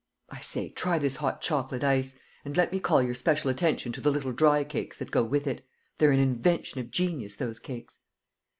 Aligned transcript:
I 0.31 0.39
say, 0.39 0.69
try 0.69 0.97
this 0.97 1.17
hot 1.17 1.41
chocolate 1.41 1.83
ice; 1.83 2.17
and 2.43 2.57
let 2.57 2.71
me 2.71 2.79
call 2.79 3.03
your 3.03 3.13
special 3.13 3.51
attention 3.51 3.91
to 3.91 4.01
the 4.01 4.09
little 4.09 4.31
dry 4.31 4.63
cakes 4.63 4.97
that 4.97 5.11
go 5.11 5.23
with 5.23 5.45
it. 5.45 5.63
They're 5.99 6.09
an 6.09 6.19
invention 6.19 6.81
of 6.81 6.89
genius, 6.89 7.35
those 7.35 7.59
cakes." 7.59 7.99